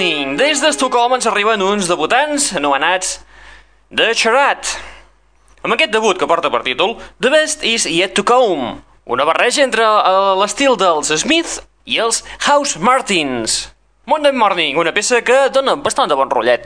Morning. 0.00 0.38
Des 0.40 0.62
d'Estocolm 0.62 1.12
ens 1.12 1.26
arriben 1.28 1.60
uns 1.60 1.84
debutants 1.84 2.46
anomenats 2.56 3.18
The 3.92 4.14
Charat. 4.16 4.70
Amb 5.60 5.74
aquest 5.74 5.92
debut 5.92 6.16
que 6.16 6.28
porta 6.30 6.48
per 6.48 6.62
títol 6.64 6.94
The 7.20 7.28
Best 7.28 7.66
is 7.68 7.84
Yet 7.84 8.14
to 8.16 8.24
Come, 8.24 8.78
una 9.04 9.26
barreja 9.28 9.60
entre 9.60 9.84
eh, 9.84 10.30
l'estil 10.40 10.78
dels 10.80 11.12
Smith 11.20 11.58
i 11.84 12.00
els 12.00 12.22
House 12.46 12.80
Martins. 12.80 13.58
Monday 14.08 14.32
Morning, 14.32 14.80
una 14.80 14.94
peça 14.96 15.20
que 15.20 15.36
dona 15.52 15.76
bastant 15.76 16.08
de 16.08 16.16
bon 16.16 16.32
rotllet. 16.32 16.64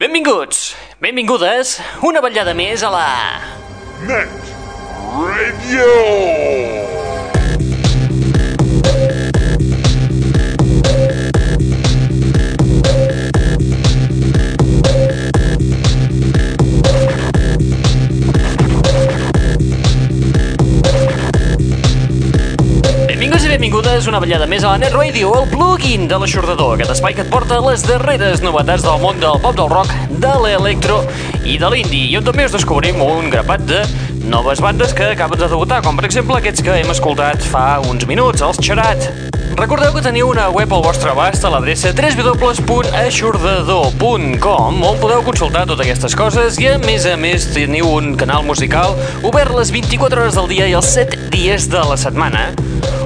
Benvinguts, 0.00 0.72
benvingudes, 1.04 1.76
una 2.00 2.24
vetllada 2.24 2.56
més 2.56 2.80
a 2.80 2.94
la... 2.96 3.04
Net 4.08 4.56
Radio. 5.20 5.92
Una 24.08 24.20
vetllada 24.22 24.46
més 24.48 24.62
a 24.64 24.70
la 24.72 24.78
Net 24.80 24.94
Radio, 24.96 25.28
el 25.36 25.50
plugin 25.50 26.06
de 26.08 26.16
l'aixordador, 26.20 26.76
aquest 26.76 26.92
espai 26.94 27.12
que 27.16 27.22
et 27.26 27.32
porta 27.32 27.58
les 27.60 27.82
darreres 27.84 28.40
novetats 28.40 28.84
del 28.86 29.00
món 29.02 29.18
del 29.20 29.36
pop, 29.42 29.54
del 29.58 29.68
rock, 29.68 29.90
de 30.22 30.30
l'electro 30.42 30.96
i 31.44 31.58
de 31.60 31.68
l'indie, 31.74 32.06
i 32.08 32.16
on 32.16 32.24
també 32.24 32.46
us 32.48 32.54
descobrim 32.56 32.96
un 33.04 33.28
grapat 33.32 33.60
de 33.68 33.80
noves 34.24 34.60
bandes 34.64 34.94
que 34.96 35.06
acaben 35.12 35.38
de 35.40 35.48
debutar, 35.50 35.82
com 35.84 35.96
per 35.98 36.06
exemple 36.08 36.34
aquests 36.38 36.62
que 36.64 36.72
hem 36.80 36.90
escoltat 36.94 37.38
fa 37.52 37.66
uns 37.84 38.04
minuts, 38.08 38.40
els 38.44 38.58
Charat. 38.64 39.00
Recordeu 39.58 39.92
que 39.96 40.04
teniu 40.04 40.26
una 40.30 40.46
web 40.54 40.70
al 40.72 40.82
vostre 40.84 41.10
abast 41.12 41.44
a 41.44 41.50
l'adreça 41.52 41.88
www.aixordador.com 41.96 44.72
on 44.88 44.96
podeu 45.02 45.20
consultar 45.26 45.64
totes 45.66 45.84
aquestes 45.84 46.14
coses 46.16 46.58
i 46.62 46.66
a 46.70 46.78
més 46.84 47.02
a 47.10 47.16
més 47.18 47.40
teniu 47.56 47.86
un 47.96 48.06
canal 48.20 48.42
musical 48.46 48.90
obert 49.26 49.52
les 49.58 49.70
24 49.74 50.20
hores 50.22 50.34
del 50.38 50.48
dia 50.54 50.64
i 50.70 50.74
els 50.78 50.88
7 50.94 51.18
dies 51.34 51.62
de 51.72 51.82
la 51.90 51.98
setmana 51.98 52.42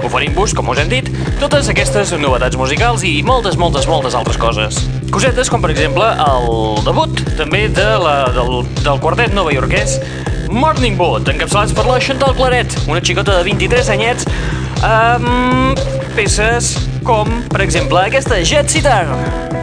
oferint-vos, 0.07 0.55
com 0.57 0.69
us 0.73 0.81
hem 0.83 0.91
dit, 0.91 1.09
totes 1.41 1.71
aquestes 1.73 2.13
novetats 2.21 2.59
musicals 2.61 3.05
i 3.07 3.15
moltes, 3.27 3.57
moltes, 3.61 3.89
moltes 3.91 4.17
altres 4.19 4.39
coses. 4.41 4.83
Cosetes 5.13 5.51
com, 5.53 5.63
per 5.63 5.73
exemple, 5.75 6.07
el 6.27 6.83
debut 6.87 7.25
també 7.39 7.67
de 7.73 7.89
la, 8.03 8.17
del, 8.35 8.63
del 8.83 9.03
quartet 9.03 9.35
novaiorquès 9.37 9.99
Morning 10.53 10.99
Boat, 11.01 11.31
encapçalats 11.33 11.73
per 11.77 11.87
la 11.89 11.99
Chantal 12.03 12.37
Claret, 12.37 12.77
una 12.91 13.01
xicota 13.01 13.39
de 13.39 13.47
23 13.49 13.93
anyets, 13.95 14.29
amb 14.85 15.81
peces 16.17 16.75
com, 17.07 17.43
per 17.49 17.65
exemple, 17.65 18.05
aquesta 18.05 18.43
Jet 18.45 18.73
Sitar. 18.73 19.62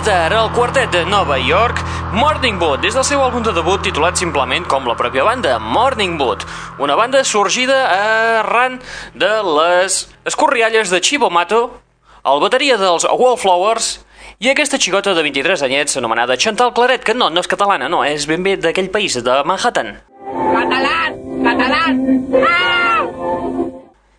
Jet 0.00 0.06
Sitter, 0.06 0.32
el 0.32 0.50
quartet 0.52 0.90
de 0.92 1.04
Nova 1.04 1.36
York, 1.38 1.76
Morning 2.12 2.56
Wood, 2.56 2.80
des 2.80 2.94
del 2.94 3.04
seu 3.04 3.20
àlbum 3.20 3.42
de 3.44 3.52
debut 3.52 3.82
titulat 3.84 4.16
simplement 4.16 4.64
com 4.64 4.86
la 4.88 4.94
pròpia 4.96 5.26
banda, 5.26 5.58
Morning 5.60 6.16
Wood, 6.16 6.46
una 6.80 6.96
banda 6.96 7.20
sorgida 7.24 7.82
arran 8.40 8.78
de 9.12 9.28
les 9.44 10.08
escorrialles 10.24 10.88
de 10.88 11.02
Chibo 11.02 11.28
Mato, 11.28 11.82
el 12.24 12.40
bateria 12.40 12.78
dels 12.80 13.04
Wallflowers 13.04 13.90
i 14.40 14.48
aquesta 14.48 14.80
xicota 14.80 15.12
de 15.12 15.26
23 15.26 15.66
anyets 15.68 16.00
anomenada 16.00 16.38
Chantal 16.38 16.72
Claret, 16.72 17.04
que 17.04 17.12
no, 17.12 17.28
no 17.28 17.44
és 17.44 17.50
catalana, 17.50 17.90
no, 17.92 18.00
és 18.04 18.24
ben 18.30 18.46
bé 18.46 18.56
d'aquell 18.56 18.88
país, 18.88 19.20
de 19.20 19.36
Manhattan. 19.44 19.98
Catalán! 20.32 21.20
Catalán! 21.44 22.02
Ah! 22.40 23.04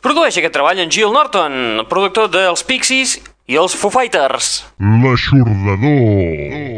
Produeix 0.01 0.37
aquest 0.37 0.53
treball 0.53 0.85
en 0.85 0.93
Jill 0.93 1.13
Norton, 1.13 1.87
productor 1.89 2.29
dels 2.29 2.61
Pixies 2.69 3.17
i 3.47 3.57
els 3.57 3.75
Foo 3.75 3.91
Fighters. 3.93 4.63
L'aixordador. 4.79 6.71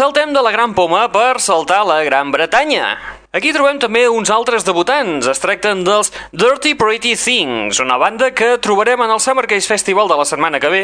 Saltem 0.00 0.30
de 0.32 0.40
la 0.40 0.50
Gran 0.54 0.72
Poma 0.72 1.02
per 1.12 1.42
saltar 1.44 1.82
a 1.82 1.88
la 1.90 1.98
Gran 2.06 2.30
Bretanya. 2.32 3.19
Aquí 3.30 3.52
trobem 3.54 3.76
també 3.78 4.08
uns 4.10 4.26
altres 4.34 4.64
debutants. 4.66 5.28
Es 5.30 5.38
tracten 5.38 5.84
dels 5.86 6.08
Dirty 6.34 6.72
Pretty 6.74 7.12
Things, 7.14 7.78
una 7.78 7.94
banda 7.94 8.32
que 8.34 8.56
trobarem 8.58 9.04
en 9.04 9.12
el 9.14 9.20
Summer 9.22 9.44
Case 9.46 9.70
Festival 9.70 10.08
de 10.10 10.16
la 10.18 10.24
setmana 10.26 10.58
que 10.58 10.70
ve, 10.72 10.80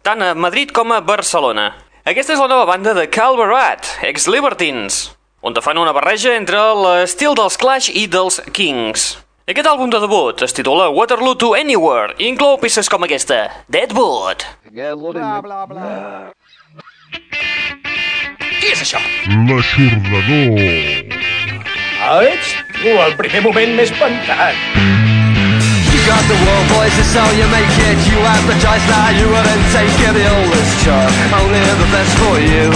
tant 0.00 0.22
a 0.24 0.30
Madrid 0.32 0.72
com 0.72 0.88
a 0.96 1.02
Barcelona. 1.04 1.66
Aquesta 2.08 2.32
és 2.32 2.40
la 2.40 2.48
nova 2.48 2.64
banda 2.64 2.94
de 2.96 3.04
Cal 3.12 3.36
Barat, 3.36 3.84
ex-Libertines, 4.08 5.02
on 5.44 5.58
fan 5.60 5.82
una 5.82 5.92
barreja 5.92 6.32
entre 6.32 6.62
l'estil 6.80 7.36
dels 7.36 7.60
Clash 7.60 7.90
i 7.92 8.06
dels 8.08 8.40
Kings. 8.56 9.18
Aquest 9.44 9.68
àlbum 9.68 9.92
de 9.92 10.00
debut 10.00 10.40
es 10.46 10.56
titula 10.56 10.88
Waterloo 10.88 11.36
to 11.36 11.52
Anywhere 11.58 12.16
i 12.16 12.30
inclou 12.32 12.56
peces 12.56 12.88
com 12.88 13.04
aquesta, 13.04 13.50
Deadwood. 13.68 14.46
Qui 18.62 18.72
és 18.72 18.80
això? 18.80 19.02
L'aixordador. 19.28 21.31
Ets 22.20 22.52
tu, 22.76 22.88
el 23.00 23.14
primer 23.16 23.40
moment 23.40 23.72
m'he 23.72 23.86
espantat. 23.88 24.52
You 24.76 26.00
got 26.04 26.20
the 26.28 26.36
world 26.44 26.66
boys 26.68 26.92
to 27.00 27.04
sell 27.08 27.32
you 27.32 27.48
make 27.48 27.72
it. 27.88 27.96
You 28.04 28.20
choice 28.60 28.84
now 28.84 29.08
you 29.16 29.26
wouldn't 29.32 29.64
take 29.72 29.96
it 29.96 30.12
The 30.12 30.26
oldest 30.28 30.72
chart, 30.84 31.08
only 31.40 31.56
the 31.56 31.88
best 31.88 32.12
for 32.20 32.36
you. 32.36 32.68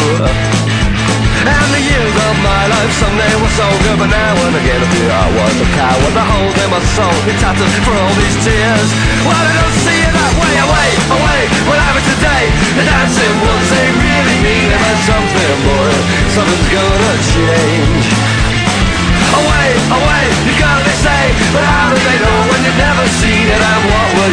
And 1.47 1.69
the 1.69 1.83
years 1.85 2.17
of 2.17 2.35
my 2.43 2.65
life 2.67 2.93
someday 2.97 3.33
were 3.39 3.55
so 3.55 3.69
good 3.85 3.99
But 4.03 4.11
now 4.11 4.35
and 4.41 4.57
again 4.57 4.83
I 4.83 4.89
feel 4.91 5.13
I 5.15 5.29
was 5.31 5.55
a 5.63 5.69
coward 5.79 6.15
The 6.17 6.25
holes 6.27 6.57
in 6.59 6.69
my 6.75 6.83
soul 6.97 7.17
get 7.23 7.39
tattered 7.39 7.71
for 7.87 7.95
all 7.95 8.15
these 8.19 8.37
tears. 8.43 8.89
Well 9.23 9.37
I 9.37 9.53
don't 9.55 9.77
see 9.85 10.01
it 10.01 10.11
that 10.11 10.33
way, 10.43 10.55
away, 10.65 10.89
away 11.13 11.41
What 11.71 11.79
happened 11.79 11.96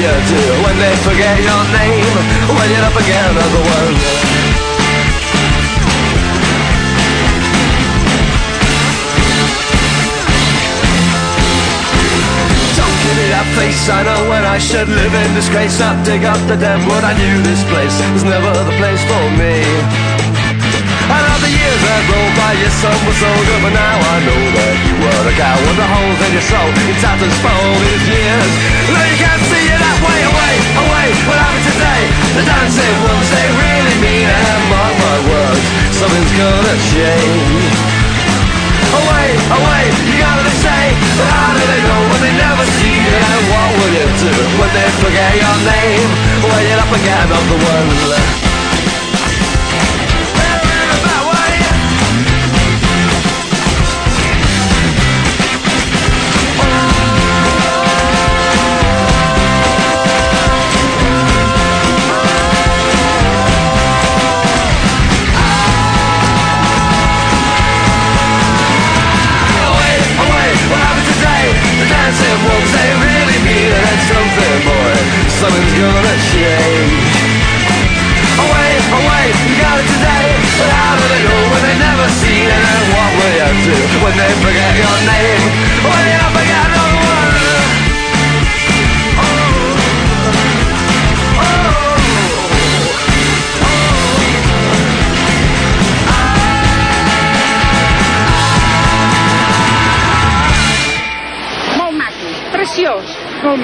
you 0.03 0.15
do 0.27 0.43
when 0.63 0.75
they 0.83 0.95
forget 1.07 1.39
your 1.39 1.63
name 1.79 2.15
When 2.51 2.67
you're 2.71 2.83
up 2.83 2.97
again 2.99 3.31
the 3.39 3.63
world 3.67 3.97
Don't 12.75 12.97
give 13.03 13.15
me 13.15 13.27
that 13.31 13.47
face, 13.55 13.87
I 13.87 14.03
know 14.03 14.27
when 14.27 14.43
I 14.43 14.57
should 14.57 14.89
live 14.89 15.13
in 15.13 15.35
disgrace. 15.35 15.79
I'd 15.79 16.03
dig 16.03 16.25
up 16.25 16.39
the 16.47 16.57
damn 16.57 16.83
wood, 16.87 17.03
I 17.03 17.13
knew 17.15 17.41
this 17.43 17.63
place 17.71 17.95
was 18.11 18.23
never 18.23 18.51
the 18.51 18.75
place 18.75 19.03
for 19.07 19.23
me 19.39 20.12
that 21.83 22.01
rolled 22.07 22.35
by, 22.39 22.51
your 22.57 22.71
son 22.71 22.95
was 23.03 23.17
so 23.19 23.27
good 23.27 23.61
But 23.61 23.75
now 23.75 23.97
I 23.99 24.17
know 24.23 24.41
that 24.55 24.73
you 24.87 24.95
were 24.99 25.23
a 25.27 25.33
cow 25.35 25.57
With 25.67 25.77
the 25.77 25.87
holes 25.87 26.19
in 26.23 26.31
your 26.31 26.45
soul, 26.47 26.69
in 26.71 26.95
tatters 27.03 27.35
for 27.43 27.51
all 27.51 27.77
these 27.83 28.05
years. 28.07 28.51
Now 28.91 29.05
you 29.07 29.17
can't 29.19 29.43
see 29.51 29.65
it 29.67 29.79
that 29.79 29.99
way, 29.99 30.19
away, 30.23 30.53
away. 30.79 31.07
What 31.27 31.37
happened 31.39 31.67
today? 31.67 32.03
The 32.39 32.43
dancing 32.47 32.97
ones, 33.03 33.27
they 33.31 33.47
really 33.51 33.95
mean 33.99 34.27
it 34.27 34.43
And 34.43 34.63
mark 34.71 34.93
my 34.95 35.17
words, 35.27 35.65
something's 35.91 36.33
gonna 36.39 36.75
change. 36.95 37.75
Away, 38.93 39.27
away, 39.57 39.83
you 40.05 40.15
gotta 40.21 40.53
say 40.61 40.83
But 41.17 41.27
how 41.33 41.49
do 41.57 41.63
they 41.65 41.81
know 41.81 42.01
when 42.13 42.21
they 42.21 42.35
never 42.37 42.65
see 42.77 42.93
it 42.93 43.23
And 43.25 43.43
what 43.49 43.69
will 43.81 43.93
you 43.97 44.07
do 44.21 44.33
when 44.61 44.69
they 44.71 44.87
forget 45.01 45.31
your 45.33 45.57
name? 45.65 46.09
When 46.45 46.61
you're 46.69 46.77
up 46.77 46.93
again 46.93 47.27
on 47.33 47.45
the 47.49 47.57
world 47.57 47.97
away, 48.05 48.42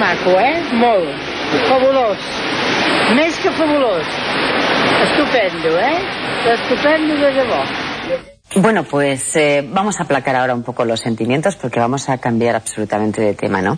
molt 0.00 0.08
maco, 0.24 0.30
eh? 0.40 0.62
Molt. 0.72 1.08
Fabulós. 1.68 2.18
Més 3.14 3.38
que 3.38 3.50
fabulós. 3.50 4.06
Estupendo, 5.02 5.78
¿eh? 5.78 5.98
Estupendo 6.54 7.16
de 7.16 7.32
debò. 7.32 7.64
Bueno, 8.56 8.82
pues 8.82 9.36
eh, 9.36 9.64
vamos 9.68 10.00
a 10.00 10.04
aplacar 10.04 10.34
ahora 10.36 10.54
un 10.54 10.62
poco 10.62 10.84
los 10.84 11.00
sentimientos 11.00 11.56
porque 11.56 11.78
vamos 11.78 12.08
a 12.08 12.18
cambiar 12.18 12.56
absolutamente 12.56 13.22
de 13.22 13.34
tema, 13.34 13.62
¿no? 13.62 13.76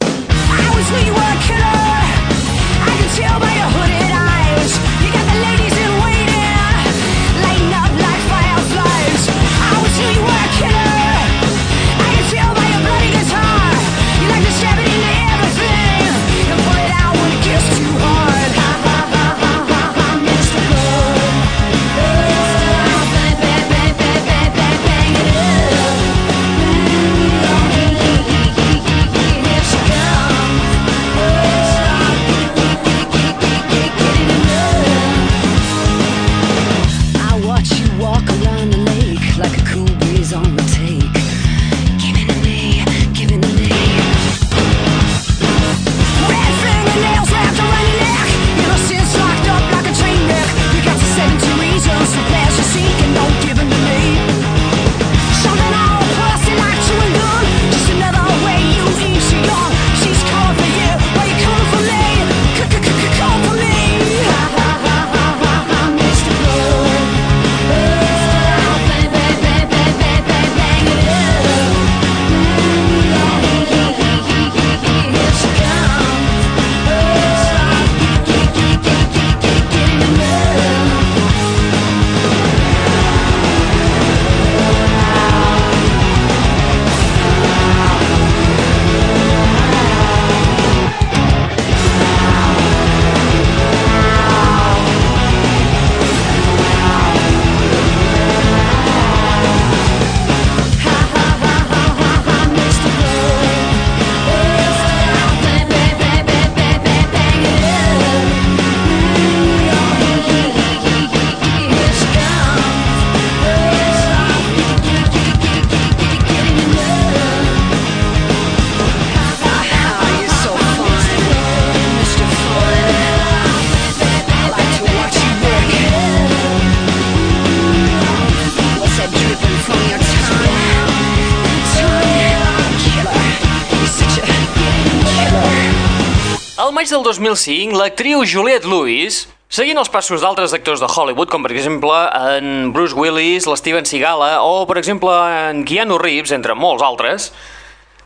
Maig 136.82 136.90
del 136.90 137.04
2005, 137.06 137.76
l'actriu 137.78 138.24
Juliette 138.26 138.66
Lewis, 138.66 139.28
seguint 139.46 139.78
els 139.78 139.90
passos 139.92 140.18
d'altres 140.18 140.50
actors 140.56 140.80
de 140.82 140.88
Hollywood, 140.90 141.28
com 141.30 141.44
per 141.44 141.52
exemple 141.54 141.94
en 142.34 142.72
Bruce 142.74 142.96
Willis, 142.98 143.44
l'Steven 143.46 143.86
Seagal 143.86 144.24
o 144.42 144.64
per 144.66 144.80
exemple 144.80 145.12
en 145.14 145.60
Keanu 145.62 145.94
Reeves, 146.02 146.32
entre 146.34 146.56
molts 146.58 146.82
altres, 146.82 147.28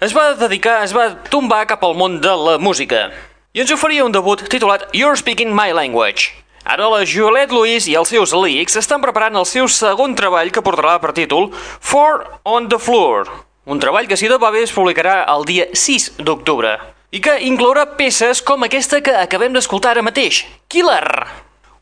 es 0.05 0.13
va 0.13 0.35
dedicar, 0.37 0.83
es 0.85 0.93
va 0.93 1.07
tombar 1.33 1.63
cap 1.71 1.87
al 1.89 1.97
món 1.97 2.19
de 2.21 2.35
la 2.37 2.59
música 2.61 3.07
i 3.57 3.63
ens 3.65 3.73
oferia 3.73 4.05
un 4.05 4.13
debut 4.13 4.43
titulat 4.45 4.91
You're 4.93 5.17
Speaking 5.17 5.55
My 5.57 5.73
Language. 5.73 6.35
Ara 6.69 6.91
la 6.93 7.07
Juliette 7.09 7.57
Lewis 7.57 7.87
i 7.89 7.97
els 7.97 8.13
seus 8.13 8.35
leaks 8.37 8.77
estan 8.77 9.01
preparant 9.01 9.41
el 9.41 9.49
seu 9.49 9.71
segon 9.73 10.19
treball 10.19 10.53
que 10.53 10.61
portarà 10.61 10.99
per 11.01 11.15
títol 11.17 11.49
Four 11.81 12.27
on 12.45 12.69
the 12.69 12.77
Floor, 12.77 13.33
un 13.65 13.81
treball 13.81 14.05
que 14.05 14.21
si 14.21 14.29
de 14.29 14.37
va 14.37 14.53
bé 14.53 14.67
es 14.69 14.77
publicarà 14.77 15.23
el 15.33 15.49
dia 15.49 15.71
6 15.73 16.19
d'octubre 16.21 16.77
i 17.17 17.21
que 17.23 17.39
inclourà 17.49 17.87
peces 17.97 18.43
com 18.45 18.67
aquesta 18.67 18.99
que 19.01 19.15
acabem 19.17 19.55
d'escoltar 19.55 19.95
ara 19.95 20.05
mateix, 20.05 20.43
Killer. 20.69 21.25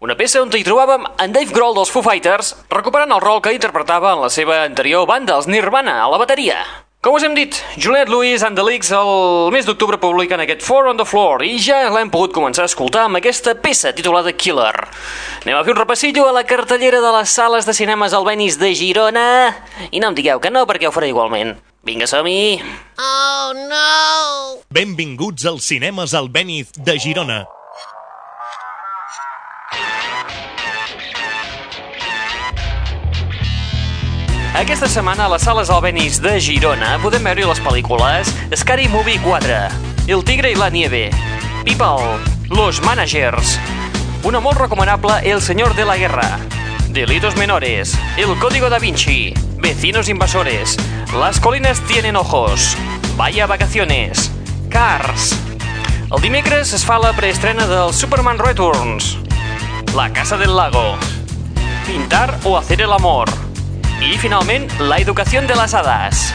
Una 0.04 0.14
peça 0.14 0.38
on 0.44 0.52
hi 0.54 0.62
trobàvem 0.62 1.08
en 1.24 1.34
Dave 1.34 1.50
Grohl 1.50 1.74
dels 1.74 1.90
Foo 1.90 2.04
Fighters 2.06 2.52
recuperant 2.70 3.10
el 3.16 3.22
rol 3.24 3.40
que 3.42 3.54
interpretava 3.56 4.12
en 4.14 4.22
la 4.22 4.30
seva 4.30 4.60
anterior 4.62 5.08
banda, 5.10 5.34
els 5.40 5.48
Nirvana, 5.50 5.96
a 6.04 6.10
la 6.12 6.20
bateria. 6.22 6.60
Com 7.04 7.18
us 7.18 7.26
hem 7.26 7.34
dit, 7.34 7.58
Juliette 7.74 8.12
Lewis 8.12 8.44
and 8.46 8.56
the 8.56 8.62
Leaks 8.64 8.92
el 8.94 9.50
mes 9.52 9.66
d'octubre 9.66 9.98
publiquen 10.00 10.44
aquest 10.44 10.62
Four 10.62 10.92
on 10.92 11.02
the 11.02 11.08
Floor 11.08 11.42
i 11.44 11.58
ja 11.58 11.82
l'hem 11.90 12.14
pogut 12.14 12.36
començar 12.36 12.68
a 12.68 12.70
escoltar 12.70 13.08
amb 13.08 13.18
aquesta 13.18 13.56
peça 13.58 13.92
titulada 13.96 14.32
Killer. 14.32 14.86
Anem 15.42 15.58
a 15.58 15.66
fer 15.66 15.74
un 15.74 15.82
repassillo 15.82 16.28
a 16.28 16.38
la 16.38 16.46
cartellera 16.46 17.02
de 17.02 17.14
les 17.18 17.34
sales 17.34 17.66
de 17.66 17.74
cinemes 17.74 18.14
Albenis 18.14 18.62
de 18.62 18.70
Girona 18.78 19.28
i 19.90 19.98
no 19.98 20.12
em 20.12 20.20
digueu 20.22 20.38
que 20.38 20.54
no 20.54 20.68
perquè 20.68 20.86
ho 20.86 20.94
faré 20.94 21.10
igualment. 21.10 21.56
Vinga, 21.84 22.06
som-hi! 22.06 22.62
Oh, 22.96 23.52
no! 23.52 24.62
Benvinguts 24.72 25.44
als 25.44 25.66
cinemes 25.68 26.14
Albéniz 26.16 26.70
de 26.72 26.94
Girona. 26.98 27.44
Aquesta 34.56 34.88
setmana 34.88 35.26
a 35.26 35.32
les 35.34 35.44
sales 35.44 35.68
Albenis 35.68 36.22
de 36.24 36.38
Girona 36.40 36.94
podem 37.04 37.28
veure 37.28 37.50
les 37.50 37.60
pel·lícules 37.60 38.32
Scary 38.56 38.88
Movie 38.88 39.20
4, 39.20 39.60
El 40.08 40.24
tigre 40.24 40.54
i 40.54 40.56
la 40.56 40.70
nieve, 40.72 41.10
People, 41.68 42.16
Los 42.48 42.80
Managers, 42.80 43.58
una 44.24 44.40
molt 44.40 44.56
recomanable 44.56 45.20
El 45.28 45.44
señor 45.44 45.76
de 45.76 45.84
la 45.84 45.98
guerra, 46.00 46.40
Delitos 46.88 47.36
menores, 47.36 47.92
El 48.16 48.38
código 48.38 48.70
da 48.70 48.78
Vinci, 48.78 49.34
Vecinos 49.58 50.08
invasores, 50.08 50.78
Las 51.18 51.38
colinas 51.38 51.80
tienen 51.82 52.16
ojos, 52.16 52.76
Vaya 53.16 53.46
vacaciones, 53.46 54.32
Cars. 54.68 55.38
El 56.10 56.20
dimecres 56.20 56.72
es 56.72 56.84
fa 56.84 56.98
la 56.98 57.12
preestrena 57.14 57.68
del 57.68 57.94
Superman 57.94 58.38
Returns, 58.38 59.16
La 59.94 60.12
casa 60.12 60.36
del 60.36 60.56
lago, 60.56 60.96
Pintar 61.86 62.36
o 62.42 62.58
hacer 62.58 62.82
el 62.82 62.92
amor, 62.92 63.30
i, 64.02 64.18
finalment, 64.18 64.66
la 64.80 64.98
educació 64.98 65.40
de 65.42 65.54
les 65.54 65.74
hadas. 65.74 66.34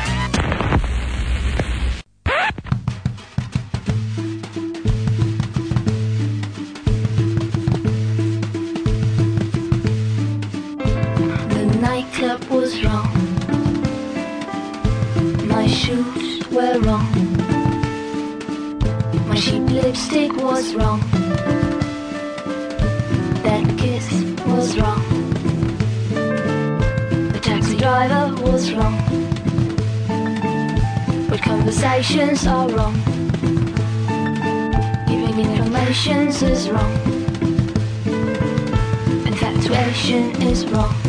Conversations 31.99 32.47
are 32.47 32.69
wrong. 32.69 32.93
Giving 35.05 35.39
informations 35.51 36.41
is 36.41 36.69
wrong. 36.69 36.93
Infatuation 39.27 40.41
is 40.41 40.65
wrong. 40.67 41.08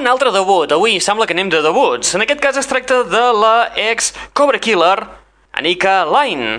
Un 0.00 0.06
altre 0.08 0.30
debut. 0.32 0.70
Avui 0.72 0.94
sembla 0.96 1.26
que 1.28 1.34
anem 1.36 1.50
de 1.52 1.58
debuts. 1.60 2.14
En 2.16 2.22
aquest 2.24 2.40
cas 2.40 2.56
es 2.56 2.68
tracta 2.70 3.02
de 3.04 3.20
la 3.36 3.68
ex 3.76 4.14
Cobra 4.32 4.56
Killer, 4.56 4.96
Anika 5.52 6.06
Line. 6.08 6.54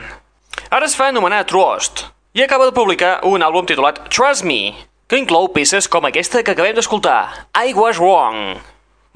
Ara 0.69 0.85
es 0.85 0.93
fa 0.93 1.07
anomenar 1.09 1.47
Trust 1.49 2.03
i 2.37 2.43
acaba 2.45 2.67
de 2.69 2.75
publicar 2.77 3.15
un 3.25 3.41
àlbum 3.41 3.65
titulat 3.65 3.97
Trust 4.13 4.45
Me, 4.45 4.75
que 5.09 5.17
inclou 5.17 5.49
peces 5.55 5.89
com 5.89 6.05
aquesta 6.05 6.43
que 6.45 6.53
acabem 6.53 6.77
d'escoltar, 6.77 7.47
I 7.57 7.73
Was 7.73 7.97
Wrong. 7.97 8.61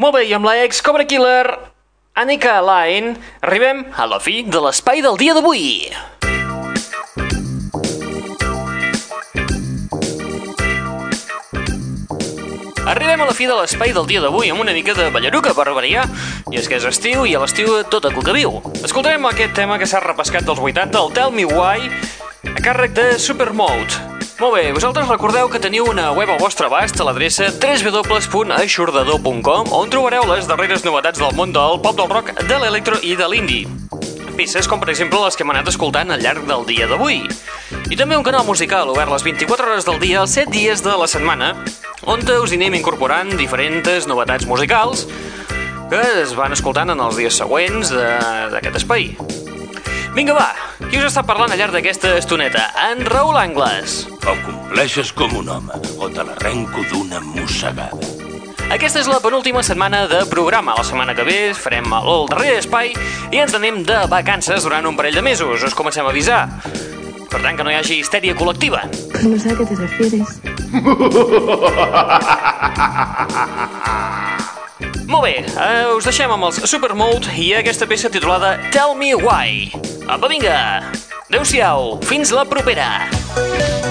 Molt 0.01 0.17
bé, 0.17 0.25
i 0.25 0.33
amb 0.33 0.49
la 0.49 0.57
ex 0.63 0.81
Cobra 0.81 1.05
Killer, 1.05 1.45
Anika 2.17 2.57
Line, 2.65 3.13
arribem 3.45 3.85
a 3.93 4.09
la 4.09 4.17
fi 4.17 4.41
de 4.41 4.65
l'espai 4.65 5.05
del 5.05 5.21
dia 5.21 5.37
d'avui. 5.37 5.85
Arribem 12.85 13.17
a 13.21 13.25
la 13.25 13.33
fi 13.33 13.47
de 13.49 13.55
l'espai 13.57 13.89
del 13.97 14.05
dia 14.05 14.21
d'avui 14.21 14.51
amb 14.53 14.61
una 14.61 14.69
mica 14.75 14.93
de 14.93 15.07
ballaruca 15.09 15.55
per 15.57 15.73
variar, 15.73 16.03
i 16.53 16.59
és 16.59 16.67
que 16.69 16.75
és 16.77 16.83
estiu 16.85 17.25
i 17.25 17.33
a 17.33 17.39
l'estiu 17.41 17.81
tot 17.89 18.05
el 18.05 18.13
que 18.13 18.33
viu. 18.35 18.61
Escoltarem 18.85 19.25
aquest 19.25 19.55
tema 19.57 19.79
que 19.81 19.87
s'ha 19.89 19.97
repescat 20.03 20.45
dels 20.45 20.61
80, 20.61 20.93
el 20.99 21.09
Tell 21.15 21.31
Me 21.33 21.45
Why, 21.49 21.89
a 22.45 22.61
càrrec 22.61 22.93
de 22.93 23.17
Supermode. 23.17 23.89
Molt 24.37 24.53
bé, 24.53 24.69
vosaltres 24.75 25.09
recordeu 25.09 25.49
que 25.49 25.57
teniu 25.63 25.89
una 25.89 26.11
web 26.13 26.29
al 26.29 26.37
vostre 26.37 26.69
abast 26.69 27.01
a 27.01 27.03
l'adreça 27.07 27.49
www.aixordador.com 27.55 29.73
on 29.73 29.89
trobareu 29.89 30.21
les 30.29 30.45
darreres 30.45 30.85
novetats 30.85 31.17
del 31.23 31.33
món 31.33 31.49
del 31.55 31.79
pop 31.81 31.97
del 31.97 32.11
rock, 32.11 32.35
de 32.43 32.59
l'electro 32.61 33.01
i 33.01 33.15
de 33.17 33.25
l'indie. 33.31 33.65
Peces 34.35 34.67
com 34.69 34.77
per 34.77 34.91
exemple 34.91 35.15
les 35.23 35.31
que 35.33 35.41
hem 35.47 35.53
anat 35.55 35.67
escoltant 35.71 36.11
al 36.11 36.19
llarg 36.21 36.43
del 36.45 36.65
dia 36.69 36.85
d'avui. 36.91 37.23
I 37.89 37.95
també 37.95 38.19
un 38.19 38.27
canal 38.27 38.43
musical 38.45 38.89
obert 38.93 39.09
les 39.09 39.23
24 39.25 39.65
hores 39.71 39.85
del 39.87 39.97
dia, 40.03 40.19
els 40.21 40.35
7 40.35 40.51
dies 40.51 40.83
de 40.83 40.91
la 40.99 41.07
setmana, 41.07 41.55
on 42.05 42.21
us 42.41 42.51
hi 42.51 42.55
anem 42.59 42.75
incorporant 42.79 43.31
diferents 43.37 44.07
novetats 44.07 44.45
musicals 44.45 45.07
que 45.89 45.99
es 46.21 46.33
van 46.35 46.53
escoltant 46.53 46.89
en 46.89 46.99
els 46.99 47.15
dies 47.17 47.33
següents 47.37 47.89
de- 47.93 48.49
d'aquest 48.51 48.75
espai. 48.81 49.15
Vinga, 50.15 50.33
va, 50.33 50.55
qui 50.89 50.97
us 50.97 51.05
està 51.11 51.23
parlant 51.27 51.51
al 51.51 51.57
llarg 51.59 51.73
d'aquesta 51.75 52.15
estoneta? 52.17 52.71
En 52.89 53.03
Raül 53.05 53.35
Angles. 53.37 54.07
O 54.25 54.33
compleixes 54.45 55.11
com 55.13 55.33
un 55.35 55.49
home, 55.49 55.73
o 55.99 56.09
te 56.09 56.23
l'arrenco 56.23 56.81
d'una 56.89 57.19
mossegada. 57.19 57.89
Aquesta 58.71 58.99
és 58.99 59.07
la 59.07 59.19
penúltima 59.19 59.61
setmana 59.61 60.07
de 60.07 60.23
programa. 60.25 60.73
La 60.77 60.83
setmana 60.83 61.13
que 61.13 61.23
ve 61.23 61.53
farem 61.53 61.85
el 61.93 62.25
darrer 62.31 62.55
espai 62.57 62.93
i 63.31 63.37
ens 63.43 63.53
anem 63.53 63.83
de 63.85 63.99
vacances 64.09 64.63
durant 64.63 64.87
un 64.87 64.95
parell 64.97 65.13
de 65.13 65.21
mesos. 65.21 65.61
Us 65.61 65.75
comencem 65.75 66.05
a 66.05 66.09
avisar. 66.09 66.47
Per 67.29 67.41
tant, 67.43 67.55
que 67.57 67.63
no 67.63 67.69
hi 67.69 67.75
hagi 67.75 67.99
histèria 67.99 68.33
col·lectiva. 68.35 68.85
No 69.21 69.37
sé 69.37 69.51
a 69.51 69.57
qué 69.57 69.65
te 69.65 69.75
refieres. 69.75 70.39
Molt 75.05 75.23
bé, 75.23 75.45
eh, 75.45 75.85
us 75.95 76.03
deixem 76.07 76.31
amb 76.33 76.47
els 76.49 76.57
Supermode 76.67 77.31
i 77.39 77.53
aquesta 77.55 77.87
peça 77.87 78.09
titulada 78.11 78.57
Tell 78.75 78.95
Me 78.99 79.13
Why. 79.15 79.71
Apa, 80.09 80.27
vinga! 80.31 80.57
Adéu-siau, 81.29 81.99
fins 82.05 82.33
la 82.35 82.45
propera! 82.49 82.89
L'aixordador. 83.05 83.84